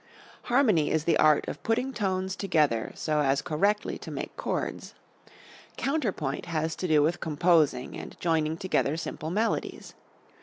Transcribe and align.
Harmony 0.45 0.89
is 0.89 1.03
the 1.03 1.15
art 1.17 1.47
of 1.47 1.61
putting 1.61 1.93
tones 1.93 2.35
together 2.35 2.91
so 2.95 3.19
as 3.19 3.39
correctly 3.43 3.99
to 3.99 4.09
make 4.09 4.35
chords. 4.35 4.95
Counterpoint 5.77 6.47
has 6.47 6.75
to 6.75 6.87
do 6.87 7.03
with 7.03 7.19
composing 7.19 7.95
and 7.95 8.19
joining 8.19 8.57
together 8.57 8.97
simple 8.97 9.29
melodies. 9.29 9.93